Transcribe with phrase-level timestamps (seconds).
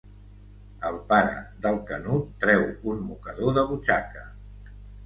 [0.89, 1.35] El pare
[1.67, 4.27] del Canut treu un mocador de butxaca.